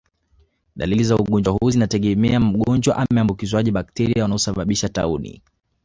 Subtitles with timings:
[0.75, 5.41] Dalili za ugonjwa huu zinategemea mgonjwa ameambukizwaje bakteria wanaosababisha tauni